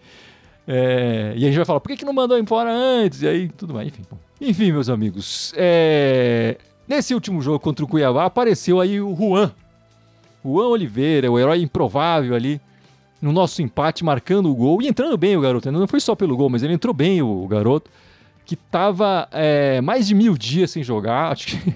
[0.67, 3.21] É, e a gente vai falar, por que, que não mandou embora antes?
[3.21, 4.03] E aí, tudo mais, enfim.
[4.41, 9.51] Enfim, meus amigos, é, nesse último jogo contra o Cuiabá apareceu aí o Juan.
[10.43, 12.61] Juan Oliveira, o herói improvável ali
[13.21, 15.71] no nosso empate, marcando o gol e entrando bem o garoto.
[15.71, 17.89] Não foi só pelo gol, mas ele entrou bem o garoto,
[18.45, 21.31] que estava é, mais de mil dias sem jogar.
[21.33, 21.75] Acho que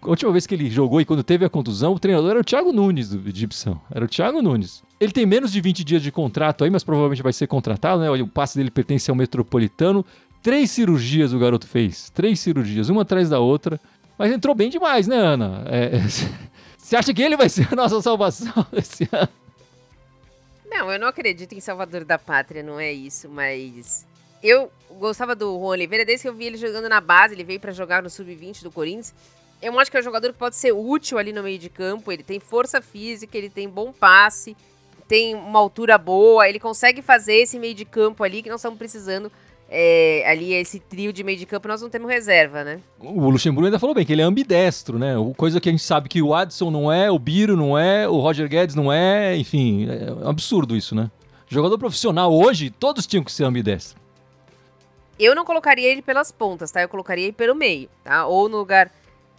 [0.00, 2.44] a última vez que ele jogou e quando teve a contusão, o treinador era o
[2.44, 3.78] Thiago Nunes do Gibson.
[3.90, 4.82] Era o Thiago Nunes.
[5.00, 8.10] Ele tem menos de 20 dias de contrato aí, mas provavelmente vai ser contratado, né?
[8.10, 10.04] O passe dele pertence ao Metropolitano.
[10.42, 12.10] Três cirurgias o garoto fez.
[12.10, 13.80] Três cirurgias, uma atrás da outra.
[14.16, 15.62] Mas entrou bem demais, né, Ana?
[15.66, 16.00] É,
[16.78, 19.28] você acha que ele vai ser a nossa salvação esse ano?
[20.70, 24.06] Não, eu não acredito em Salvador da Pátria, não é isso, mas
[24.42, 27.58] eu gostava do Juan Oliveira desde que eu vi ele jogando na base, ele veio
[27.58, 29.14] para jogar no sub-20 do Corinthians.
[29.60, 32.12] Eu acho que é um jogador que pode ser útil ali no meio de campo,
[32.12, 34.56] ele tem força física, ele tem bom passe,
[35.08, 38.78] tem uma altura boa, ele consegue fazer esse meio de campo ali que nós estamos
[38.78, 39.32] precisando
[39.68, 42.80] é, ali esse trio de meio de campo, nós não temos reserva, né?
[42.98, 45.14] O Luxemburgo ainda falou bem que ele é ambidestro, né?
[45.36, 48.18] Coisa que a gente sabe que o Adson não é, o Biro não é, o
[48.18, 51.10] Roger Guedes não é, enfim, é um absurdo isso, né?
[51.48, 53.98] Jogador profissional hoje, todos tinham que ser ambidestro.
[55.18, 56.80] Eu não colocaria ele pelas pontas, tá?
[56.80, 58.26] Eu colocaria ele pelo meio, tá?
[58.26, 58.90] Ou no lugar.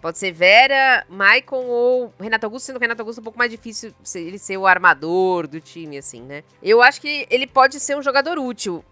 [0.02, 3.38] Pode ser Vera, Maicon ou Renato Augusto, sendo que o Renato Augusto é um pouco
[3.38, 6.42] mais difícil ele ser o armador do time, assim, né?
[6.64, 8.84] Eu acho que ele pode ser um jogador útil.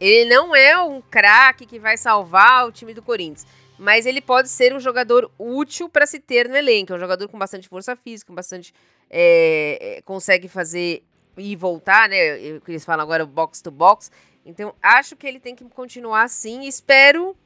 [0.00, 3.46] Ele não é um craque que vai salvar o time do Corinthians,
[3.78, 6.92] mas ele pode ser um jogador útil para se ter no elenco.
[6.92, 8.74] É um jogador com bastante força física, com bastante.
[9.08, 11.02] É, é, consegue fazer
[11.36, 12.56] e voltar, né?
[12.56, 14.10] O que eles falam agora, box to box.
[14.44, 16.66] Então, acho que ele tem que continuar assim.
[16.66, 17.36] Espero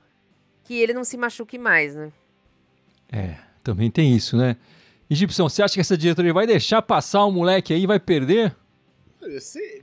[0.64, 2.12] que ele não se machuque mais, né?
[3.10, 4.56] É, também tem isso, né?
[5.08, 8.54] Egipção, você acha que essa diretoria vai deixar passar o moleque aí vai perder?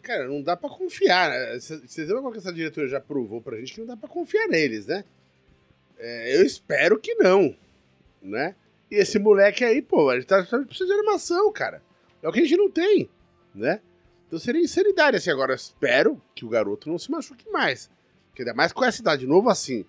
[0.01, 1.29] Cara, não dá pra confiar.
[1.29, 1.59] Né?
[1.59, 4.85] Vocês lembram que essa diretoria já provou pra gente que não dá pra confiar neles,
[4.87, 5.03] né?
[5.97, 7.55] É, eu espero que não,
[8.21, 8.55] né?
[8.89, 11.81] E esse moleque aí, pô, ele tá, tá precisando de armação, cara.
[12.21, 13.09] É o que a gente não tem,
[13.53, 13.81] né?
[14.27, 15.31] Então seria insanidade assim.
[15.31, 17.89] Agora, espero que o garoto não se machuque mais.
[18.29, 19.85] Porque ainda mais com essa idade novo assim,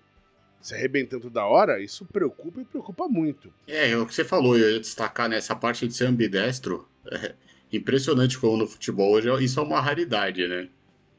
[0.61, 3.53] se arrebentando da hora, isso preocupa e preocupa muito.
[3.67, 6.87] É, é o que você falou, eu ia destacar nessa parte de ser ambidestro.
[7.11, 7.35] É,
[7.71, 10.67] impressionante como no futebol hoje, isso é uma raridade, né?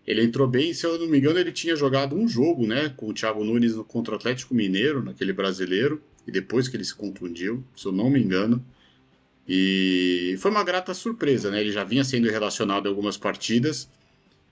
[0.07, 3.09] Ele entrou bem, se eu não me engano, ele tinha jogado um jogo, né, com
[3.09, 7.63] o Thiago Nunes contra o Atlético Mineiro, naquele brasileiro, e depois que ele se contundiu,
[7.77, 8.65] se eu não me engano.
[9.47, 11.61] E foi uma grata surpresa, né?
[11.61, 13.89] Ele já vinha sendo relacionado em algumas partidas.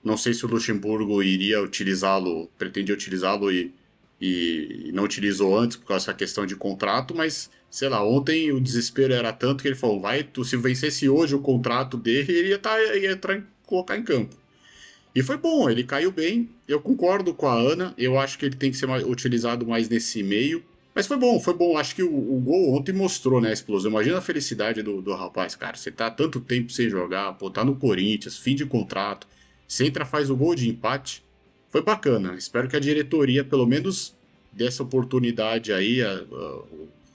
[0.02, 3.72] Não sei se o Luxemburgo iria utilizá-lo, pretendia utilizá-lo e,
[4.20, 8.60] e não utilizou antes por causa dessa questão de contrato, mas sei lá, ontem o
[8.60, 12.48] desespero era tanto que ele falou, vai, tu, se vencesse hoje o contrato dele, ele
[12.48, 14.34] ia, tá, ia entrar, colocar em campo.
[15.14, 18.56] E foi bom, ele caiu bem, eu concordo com a Ana, eu acho que ele
[18.56, 20.62] tem que ser mais, utilizado mais nesse meio,
[20.94, 23.90] mas foi bom, foi bom, acho que o, o gol ontem mostrou, né, a explosão,
[23.90, 27.64] imagina a felicidade do, do rapaz, cara, você tá tanto tempo sem jogar, pô, tá
[27.64, 29.26] no Corinthians, fim de contrato,
[29.66, 31.22] você entra, faz o gol de empate,
[31.68, 34.14] foi bacana, espero que a diretoria pelo menos
[34.52, 36.12] dê essa oportunidade aí, a,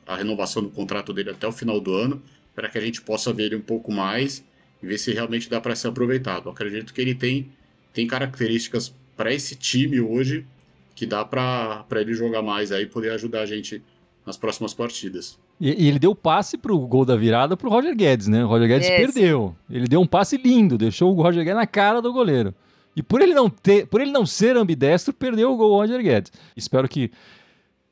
[0.07, 2.21] a, a renovação do contrato dele até o final do ano,
[2.55, 4.43] para que a gente possa ver ele um pouco mais
[4.81, 6.45] e ver se realmente dá para ser aproveitado.
[6.45, 7.49] Eu acredito que ele tem,
[7.93, 10.45] tem características para esse time hoje
[10.95, 13.81] que dá para ele jogar mais aí e poder ajudar a gente
[14.25, 15.37] nas próximas partidas.
[15.59, 18.43] E, e ele deu passe pro gol da virada pro Roger Guedes, né?
[18.43, 19.55] O Roger Guedes perdeu.
[19.69, 22.53] Ele deu um passe lindo, deixou o Roger Guedes na cara do goleiro.
[22.95, 26.31] E por ele não ter, por ele não ser ambidestro, perdeu o gol Roger Guedes.
[26.55, 27.11] Espero que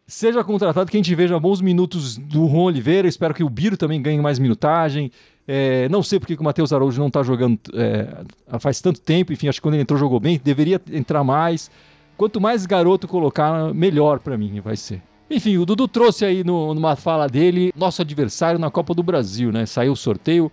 [0.05, 3.07] seja contratado, que a gente veja bons minutos do Juan Oliveira.
[3.07, 5.11] Espero que o Biro também ganhe mais minutagem.
[5.47, 9.33] É, não sei porque o Matheus Araújo não está jogando é, faz tanto tempo.
[9.33, 10.39] Enfim, acho que quando ele entrou jogou bem.
[10.43, 11.71] Deveria entrar mais.
[12.17, 15.01] quanto mais garoto colocar, melhor para mim vai ser.
[15.29, 19.49] Enfim, o Dudu trouxe aí no, numa fala dele nosso adversário na Copa do Brasil,
[19.49, 19.65] né?
[19.65, 20.51] Saiu o sorteio.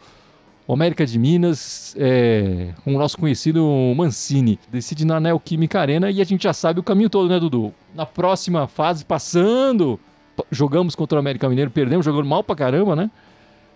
[0.68, 3.64] O América de Minas, é, com o nosso conhecido
[3.96, 7.72] Mancini, decide na Neoquímica Arena e a gente já sabe o caminho todo, né, Dudu?
[7.94, 9.98] Na próxima fase, passando,
[10.52, 13.10] jogamos contra o América Mineiro, perdemos, jogando mal pra caramba, né?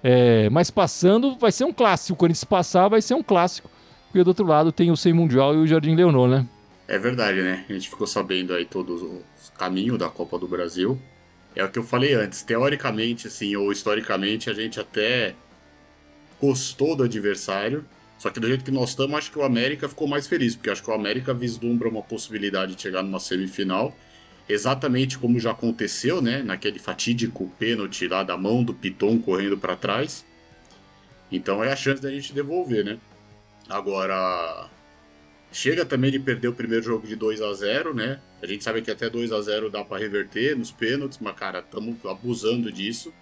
[0.04, 2.08] É, mas passando, vai ser um clássico.
[2.08, 3.70] Se o Corinthians passar, vai ser um clássico.
[4.08, 6.46] Porque do outro lado tem o Sem Mundial e o Jardim Leonor, né?
[6.86, 7.64] É verdade, né?
[7.70, 11.00] A gente ficou sabendo aí todos os caminhos da Copa do Brasil.
[11.56, 12.42] É o que eu falei antes.
[12.42, 15.34] Teoricamente, assim, ou historicamente, a gente até
[16.42, 17.84] gostou do adversário.
[18.18, 20.70] Só que do jeito que nós estamos, acho que o América ficou mais feliz, porque
[20.70, 23.96] acho que o América vislumbra uma possibilidade de chegar numa semifinal,
[24.48, 26.42] exatamente como já aconteceu, né?
[26.42, 30.24] Naquele fatídico pênalti lá da mão do Piton correndo para trás.
[31.30, 32.98] Então é a chance da gente devolver, né?
[33.68, 34.68] Agora,
[35.52, 38.20] chega também de perder o primeiro jogo de 2 a 0 né?
[38.42, 41.60] A gente sabe que até 2 a 0 dá para reverter nos pênaltis, mas, cara,
[41.60, 43.12] estamos abusando disso.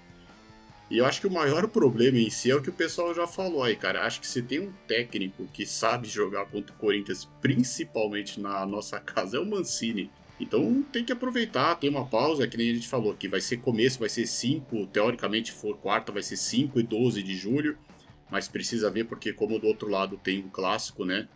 [0.91, 3.25] E eu acho que o maior problema em si é o que o pessoal já
[3.25, 4.05] falou aí, cara.
[4.05, 8.99] Acho que se tem um técnico que sabe jogar contra o Corinthians, principalmente na nossa
[8.99, 10.11] casa, é o Mancini.
[10.41, 13.59] Então tem que aproveitar, tem uma pausa, que nem a gente falou, que vai ser
[13.59, 17.79] começo, vai ser 5, teoricamente for quarta, vai ser 5 e 12 de julho,
[18.29, 21.29] mas precisa ver porque como do outro lado tem um clássico, né?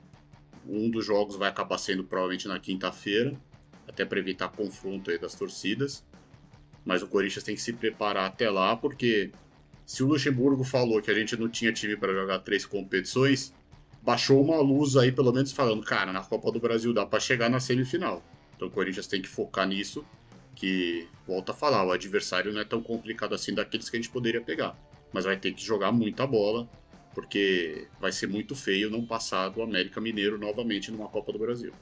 [0.67, 3.39] Um dos jogos vai acabar sendo provavelmente na quinta-feira,
[3.87, 6.03] até para evitar confronto aí das torcidas.
[6.85, 9.31] Mas o Corinthians tem que se preparar até lá, porque
[9.87, 13.53] se o Luxemburgo falou que a gente não tinha time para jogar três competições,
[14.03, 17.49] baixou uma luz aí, pelo menos falando, cara, na Copa do Brasil dá para chegar
[17.49, 18.23] na semifinal.
[18.57, 20.05] Então o Corinthians tem que focar nisso,
[20.55, 24.11] que, volta a falar, o adversário não é tão complicado assim daqueles que a gente
[24.11, 24.77] poderia pegar.
[25.13, 26.69] Mas vai ter que jogar muita bola,
[27.15, 31.73] porque vai ser muito feio não passar do América Mineiro novamente numa Copa do Brasil.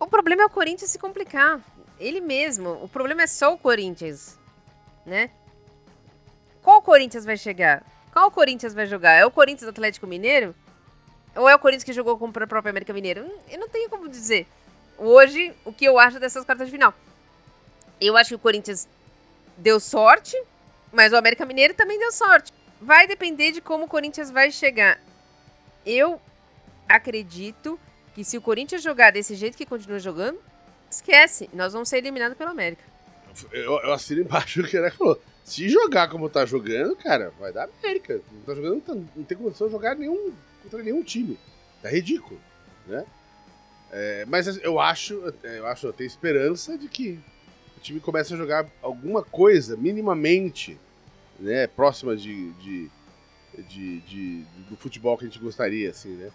[0.00, 1.60] O problema é o Corinthians se complicar.
[1.98, 2.70] Ele mesmo.
[2.82, 4.38] O problema é só o Corinthians,
[5.04, 5.30] né?
[6.68, 7.82] Qual Corinthians vai chegar?
[8.12, 9.12] Qual Corinthians vai jogar?
[9.12, 10.54] É o Corinthians Atlético Mineiro?
[11.34, 13.22] Ou é o Corinthians que jogou contra a própria América Mineiro?
[13.24, 14.46] Hum, eu não tenho como dizer.
[14.98, 16.92] Hoje, o que eu acho dessas quartas de final.
[17.98, 18.86] Eu acho que o Corinthians
[19.56, 20.36] deu sorte,
[20.92, 22.52] mas o América Mineiro também deu sorte.
[22.82, 25.00] Vai depender de como o Corinthians vai chegar.
[25.86, 26.20] Eu
[26.86, 27.80] acredito
[28.14, 30.38] que se o Corinthians jogar desse jeito que continua jogando,
[30.90, 31.48] esquece.
[31.54, 32.84] Nós vamos ser eliminados pelo América.
[33.52, 35.18] Eu, eu assino embaixo o que o Eric falou.
[35.48, 38.20] Se jogar como tá jogando, cara, vai dar América.
[38.30, 40.30] Não tá jogando, não, tem condição de jogar nenhum,
[40.62, 41.38] contra nenhum time.
[41.82, 42.38] Tá ridículo,
[42.86, 43.06] né?
[43.90, 47.18] É, mas eu acho, eu acho, eu tenho esperança de que
[47.78, 50.78] o time comece a jogar alguma coisa, minimamente,
[51.40, 52.90] né, próxima de, de,
[53.56, 56.30] de, de do futebol que a gente gostaria, assim, né?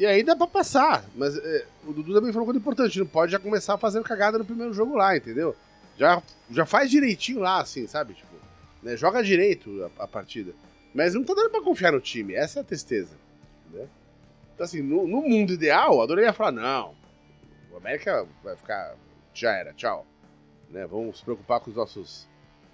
[0.00, 3.06] E aí dá pra passar, mas é, o Dudu também falou uma coisa importante, não
[3.06, 5.54] pode já começar fazendo cagada no primeiro jogo lá, entendeu?
[5.98, 8.14] Já, já faz direitinho lá, assim, sabe?
[8.14, 8.33] Tipo,
[8.84, 8.96] né?
[8.96, 10.52] Joga direito a, a, partida.
[10.94, 12.34] Mas não tá dando pra confiar no time.
[12.34, 13.16] Essa é a tristeza.
[13.72, 13.88] Né?
[14.54, 16.94] Então, assim, no, no mundo ideal, a ia falar: não,
[17.72, 18.94] o América vai ficar.
[19.32, 20.06] Já era, tchau.
[20.70, 20.86] Né?
[20.86, 22.28] Vamos se preocupar com os nossos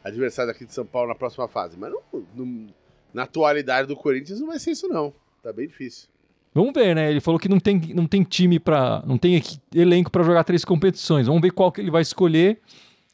[0.04, 1.78] adversários aqui de São Paulo na próxima fase.
[1.78, 1.92] Mas
[2.34, 2.66] não,
[3.14, 5.14] na atualidade do Corinthians não vai ser isso, não.
[5.42, 6.08] Tá bem difícil.
[6.52, 7.08] Vamos ver, né?
[7.08, 9.40] Ele falou que não tem, não tem time para, não tem
[9.72, 11.28] elenco para jogar três competições.
[11.28, 12.60] Vamos ver qual que ele vai escolher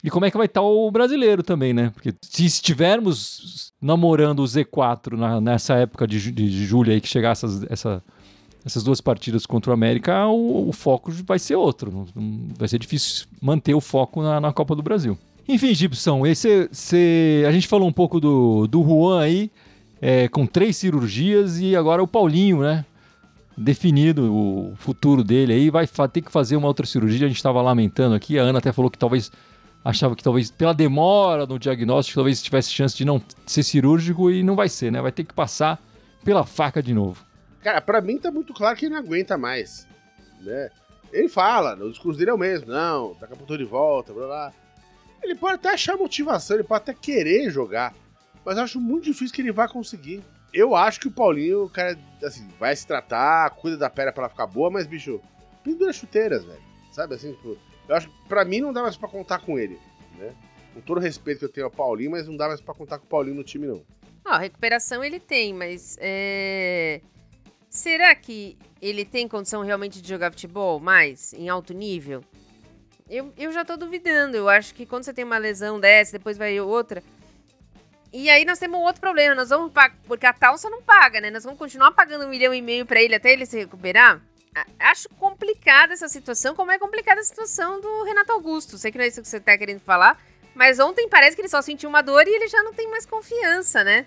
[0.06, 1.90] e como é que vai estar o brasileiro também, né?
[1.90, 7.08] Porque se estivermos namorando o Z4 na, nessa época de, de, de julho aí, que
[7.08, 8.00] chegar essas, essa,
[8.64, 12.06] essas duas partidas contra o América, o, o foco vai ser outro.
[12.56, 15.18] vai ser difícil manter o foco na, na Copa do Brasil.
[15.48, 19.50] Enfim, Gibson, esse, esse, a gente falou um pouco do, do Juan aí,
[20.00, 22.84] é, com três cirurgias, e agora o Paulinho, né?
[23.58, 27.26] Definido o futuro dele aí, vai ter que fazer uma outra cirurgia.
[27.26, 29.32] A gente estava lamentando aqui, a Ana até falou que talvez
[29.86, 34.42] achava que talvez pela demora no diagnóstico, talvez tivesse chance de não ser cirúrgico e
[34.42, 35.00] não vai ser, né?
[35.00, 35.80] Vai ter que passar
[36.24, 37.24] pela faca de novo.
[37.62, 39.86] Cara, para mim tá muito claro que ele não aguenta mais,
[40.40, 40.70] né?
[41.12, 44.52] Ele fala, o discurso dele é o mesmo, não, com a de volta, blá blá.
[45.22, 47.94] Ele pode até achar motivação, ele pode até querer jogar,
[48.44, 50.22] mas eu acho muito difícil que ele vá conseguir.
[50.52, 54.30] Eu acho que o Paulinho, cara, assim, vai se tratar, cuida da perna pra ela
[54.30, 55.20] ficar boa, mas, bicho,
[55.62, 56.62] pendura chuteiras, velho.
[56.92, 57.56] Sabe assim, tipo,
[57.88, 59.78] eu acho que pra mim não dá mais pra contar com ele,
[60.18, 60.34] né?
[60.74, 62.98] Com todo o respeito que eu tenho ao Paulinho, mas não dá mais pra contar
[62.98, 63.82] com o Paulinho no time, não.
[64.24, 67.00] Ah, recuperação ele tem, mas é...
[67.70, 72.22] será que ele tem condição realmente de jogar futebol mais, em alto nível?
[73.08, 74.36] Eu, eu já tô duvidando.
[74.36, 77.02] Eu acho que quando você tem uma lesão dessa, depois vai outra.
[78.12, 79.34] E aí nós temos um outro problema.
[79.34, 79.96] Nós vamos pagar.
[80.06, 81.30] Porque a Talsa não paga, né?
[81.30, 84.20] Nós vamos continuar pagando um milhão e meio pra ele até ele se recuperar.
[84.78, 88.78] Acho complicada essa situação, como é complicada a situação do Renato Augusto.
[88.78, 90.20] Sei que não é isso que você tá querendo falar,
[90.54, 93.04] mas ontem parece que ele só sentiu uma dor e ele já não tem mais
[93.04, 94.06] confiança, né?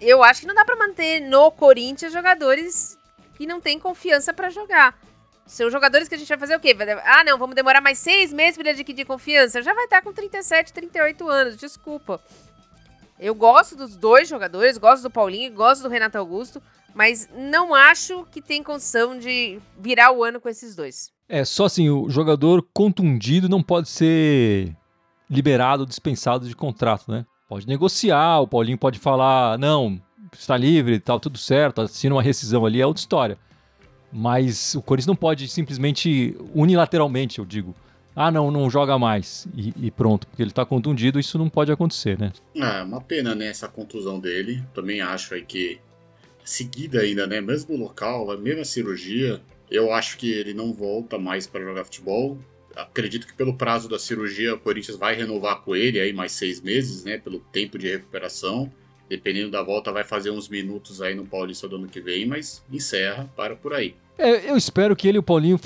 [0.00, 2.98] Eu acho que não dá para manter no Corinthians jogadores
[3.36, 4.98] que não têm confiança para jogar.
[5.46, 6.76] São jogadores que a gente vai fazer o quê?
[7.04, 9.62] Ah, não, vamos demorar mais seis meses para ele adquirir confiança.
[9.62, 12.20] Já vai estar com 37, 38 anos, desculpa.
[13.18, 16.60] Eu gosto dos dois jogadores, gosto do Paulinho, gosto do Renato Augusto,
[16.94, 21.12] mas não acho que tem condição de virar o ano com esses dois.
[21.28, 24.76] É, só assim, o jogador contundido não pode ser
[25.30, 27.24] liberado, dispensado de contrato, né?
[27.48, 30.00] Pode negociar, o Paulinho pode falar, não,
[30.32, 33.38] está livre, tal, tudo certo, assina uma rescisão ali, é outra história.
[34.12, 37.74] Mas o Corinthians não pode simplesmente, unilateralmente, eu digo,
[38.14, 41.72] ah, não, não joga mais e, e pronto, porque ele está contundido, isso não pode
[41.72, 42.30] acontecer, né?
[42.54, 44.62] É, uma pena, né, essa contusão dele.
[44.74, 45.80] Também acho aí que
[46.44, 51.46] seguida ainda, né, mesmo local, a mesma cirurgia, eu acho que ele não volta mais
[51.46, 52.38] para jogar futebol.
[52.74, 56.60] Acredito que pelo prazo da cirurgia o Corinthians vai renovar com ele aí mais seis
[56.60, 58.70] meses, né, pelo tempo de recuperação.
[59.08, 62.64] Dependendo da volta, vai fazer uns minutos aí no Paulista do ano que vem, mas
[62.72, 63.94] encerra, para por aí.
[64.16, 65.60] É, eu espero que ele e o Paulinho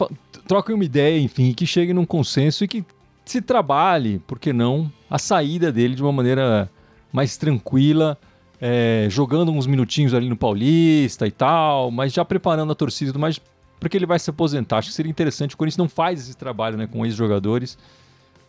[0.48, 2.84] troquem uma ideia, enfim, que cheguem num consenso e que
[3.24, 6.70] se trabalhe, por que não, a saída dele de uma maneira
[7.12, 8.18] mais tranquila,
[8.60, 13.20] é, jogando uns minutinhos ali no Paulista e tal, mas já preparando a torcida e
[13.20, 13.40] mais,
[13.78, 14.78] porque ele vai se aposentar.
[14.78, 15.54] Acho que seria interessante.
[15.54, 17.78] O Corinthians não faz esse trabalho né, com ex-jogadores,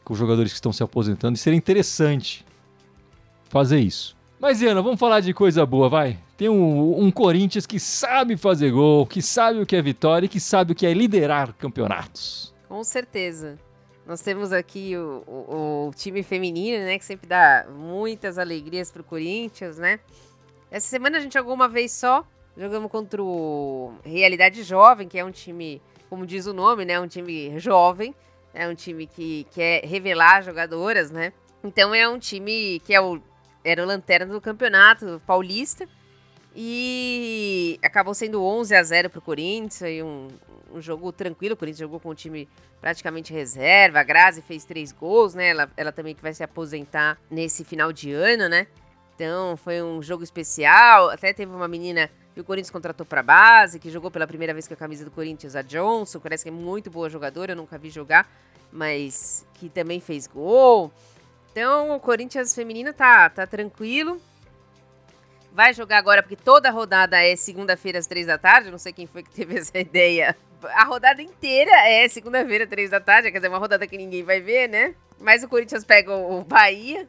[0.03, 2.45] com jogadores que estão se aposentando, e seria interessante
[3.49, 4.15] fazer isso.
[4.39, 6.19] Mas, Iana, vamos falar de coisa boa, vai.
[6.37, 10.29] Tem um, um, Corinthians que sabe fazer gol, que sabe o que é vitória e
[10.29, 12.53] que sabe o que é liderar campeonatos.
[12.69, 13.57] Com certeza.
[14.07, 16.97] Nós temos aqui o, o, o time feminino, né?
[16.97, 19.99] Que sempre dá muitas alegrias pro Corinthians, né?
[20.71, 22.25] Essa semana a gente jogou uma vez só.
[22.55, 26.97] Jogamos contra o Realidade Jovem, que é um time, como diz o nome, né?
[26.97, 28.15] Um time jovem.
[28.53, 31.33] É um time que quer revelar jogadoras, né?
[31.61, 33.21] Então é um time que é o
[33.61, 35.85] era o lanterna do campeonato paulista.
[36.59, 40.27] E acabou sendo 11 a 0 para o Corinthians, e um,
[40.73, 41.53] um jogo tranquilo.
[41.53, 42.49] O Corinthians jogou com o time
[42.81, 43.99] praticamente reserva.
[43.99, 45.49] A Grazi fez três gols, né?
[45.49, 48.65] Ela, ela também que vai se aposentar nesse final de ano, né?
[49.13, 51.11] Então foi um jogo especial.
[51.11, 54.67] Até teve uma menina que o Corinthians contratou para base, que jogou pela primeira vez
[54.67, 56.19] com a camisa do Corinthians, a Johnson.
[56.19, 58.27] Parece que é muito boa jogadora, eu nunca vi jogar,
[58.71, 60.91] mas que também fez gol.
[61.51, 64.19] Então o Corinthians feminino tá, tá tranquilo.
[65.57, 68.69] Vai jogar agora, porque toda rodada é segunda-feira às três da tarde.
[68.69, 70.37] Não sei quem foi que teve essa ideia.
[70.61, 73.31] A rodada inteira é segunda-feira, três da tarde.
[73.31, 74.93] Quer dizer, uma rodada que ninguém vai ver, né?
[75.19, 77.07] Mas o Corinthians pega o Bahia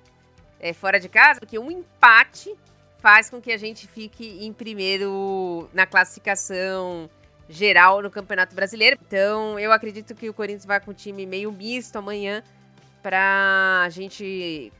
[0.58, 2.56] é, fora de casa, porque um empate
[3.00, 7.11] faz com que a gente fique em primeiro na classificação
[7.50, 8.98] geral no Campeonato Brasileiro.
[9.06, 12.42] Então, eu acredito que o Corinthians vai com um time meio misto amanhã
[13.02, 14.72] para a gente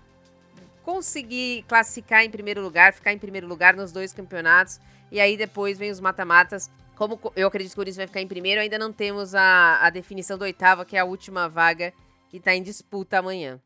[0.89, 4.81] conseguir classificar em primeiro lugar, ficar em primeiro lugar nos dois campeonatos.
[5.13, 6.71] E aí depois vem os mata-matas.
[6.97, 9.91] Como eu acredito que o Corinthians vai ficar em primeiro, ainda não temos a, a
[9.91, 11.93] definição do oitava, que é a última vaga
[12.31, 13.61] que está em disputa amanhã.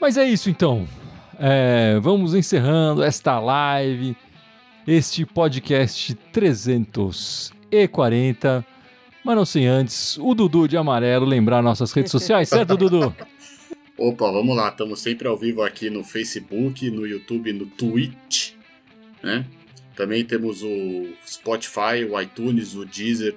[0.00, 0.84] Mas é isso então.
[1.38, 4.16] É, vamos encerrando esta live,
[4.84, 8.77] este podcast 300 e 40.
[9.24, 13.14] Mas não sem antes, o Dudu de amarelo lembrar nossas redes sociais, certo, Dudu?
[13.98, 18.52] Opa, vamos lá, estamos sempre ao vivo aqui no Facebook, no YouTube, no Twitch,
[19.22, 19.44] né?
[19.96, 23.34] Também temos o Spotify, o iTunes, o Deezer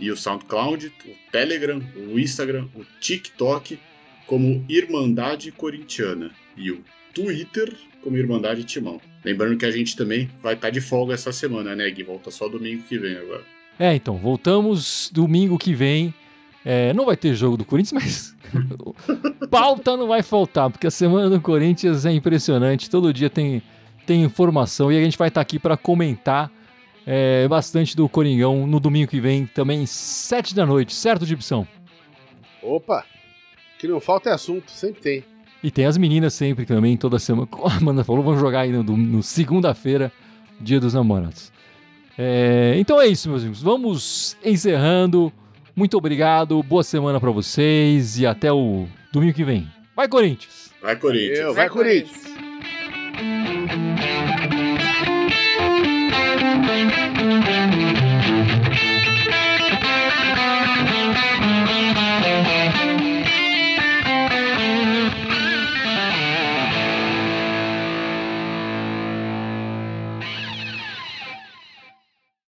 [0.00, 3.78] e o SoundCloud, o Telegram, o Instagram, o TikTok
[4.26, 6.82] como Irmandade Corintiana e o
[7.14, 9.00] Twitter como Irmandade Timão.
[9.24, 12.02] Lembrando que a gente também vai estar tá de folga essa semana, né, Gui?
[12.02, 13.44] Volta só domingo que vem agora.
[13.78, 16.14] É, então, voltamos domingo que vem.
[16.64, 18.36] É, não vai ter jogo do Corinthians, mas
[19.50, 22.90] pauta não vai faltar, porque a semana do Corinthians é impressionante.
[22.90, 23.62] Todo dia tem,
[24.04, 26.50] tem informação e a gente vai estar tá aqui para comentar
[27.06, 31.64] é, bastante do Coringão no domingo que vem, também sete da noite, certo, Gibson?
[32.60, 33.04] Opa,
[33.78, 35.24] que não falta é assunto, sempre tem.
[35.62, 37.46] E tem as meninas sempre também, toda semana.
[37.46, 40.12] Como a Amanda falou, vão jogar ainda no, no segunda-feira,
[40.60, 41.52] dia dos namorados.
[42.18, 43.62] É, então é isso, meus amigos.
[43.62, 45.32] Vamos encerrando.
[45.74, 49.68] Muito obrigado, boa semana para vocês e até o domingo que vem.
[49.94, 50.70] Vai, Corinthians!
[50.80, 51.38] Vai, Corinthians!
[51.38, 52.22] Eu, vai, Corinthians!
[52.22, 52.36] Corinthians.